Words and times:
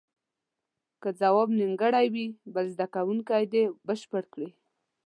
که 1.01 1.09
ځواب 1.21 1.49
نیمګړی 1.59 2.05
وي 2.13 2.25
بل 2.53 2.65
زده 2.73 2.87
کوونکی 2.95 3.43
دې 3.53 3.63
بشپړ 3.87 4.23
کړي. 4.33 4.49